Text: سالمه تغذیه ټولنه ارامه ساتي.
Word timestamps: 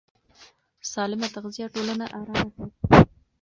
سالمه 0.93 1.27
تغذیه 1.35 1.67
ټولنه 1.73 2.05
ارامه 2.19 2.47
ساتي. 2.55 2.73